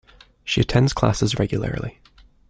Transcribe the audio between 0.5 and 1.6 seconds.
attends classes